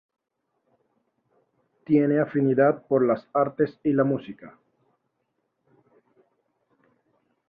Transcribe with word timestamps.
Tiene 1.85 2.19
afinidad 2.19 2.87
por 2.87 3.05
las 3.05 3.27
artes 3.35 3.79
y 3.83 3.93
la 3.93 4.03
música. 4.03 4.57